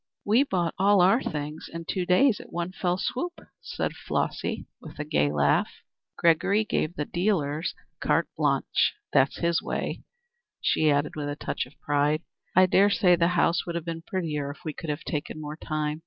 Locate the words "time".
15.55-15.99